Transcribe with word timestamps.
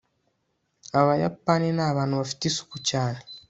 abayapani 0.99 1.67
ni 1.75 1.81
abantu 1.89 2.13
bafite 2.21 2.43
isuku 2.47 2.75
cyane 2.89 3.19